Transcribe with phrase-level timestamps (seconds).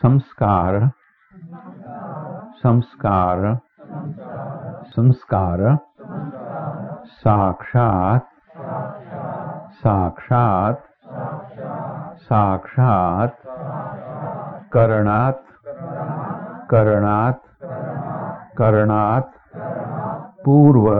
[0.00, 0.76] संस्कार
[2.62, 3.38] संस्कार
[4.96, 5.60] संस्कार
[7.20, 8.20] साक्षात
[9.84, 10.74] साक्षात
[12.28, 13.36] साक्षात
[14.72, 15.40] करणात
[16.70, 17.64] करणात
[18.58, 19.56] करणात
[20.44, 20.90] पूर्व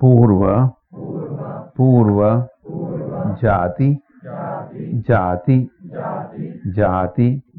[0.00, 0.46] पूर्व
[1.78, 2.20] पूर्व
[3.42, 3.92] जाति
[5.08, 5.58] जाति
[6.76, 7.32] जाति